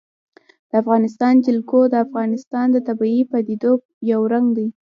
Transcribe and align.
د 0.69 0.71
افغانستان 0.81 1.33
جلکو 1.45 1.79
د 1.91 1.95
افغانستان 2.05 2.65
د 2.71 2.77
طبیعي 2.87 3.23
پدیدو 3.31 3.73
یو 4.11 4.21
رنګ 4.33 4.47
دی. 4.57 4.67